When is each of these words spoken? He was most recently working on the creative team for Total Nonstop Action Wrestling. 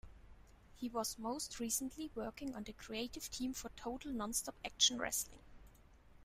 He 0.73 0.89
was 0.89 1.19
most 1.19 1.59
recently 1.59 2.09
working 2.15 2.55
on 2.55 2.63
the 2.63 2.73
creative 2.73 3.29
team 3.29 3.53
for 3.53 3.69
Total 3.77 4.11
Nonstop 4.11 4.55
Action 4.65 4.97
Wrestling. 4.97 5.43